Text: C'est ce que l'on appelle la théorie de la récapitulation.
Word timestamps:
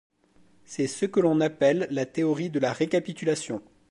C'est 0.65 0.87
ce 0.87 1.05
que 1.05 1.19
l'on 1.19 1.41
appelle 1.41 1.85
la 1.91 2.07
théorie 2.07 2.49
de 2.49 2.57
la 2.57 2.73
récapitulation. 2.73 3.61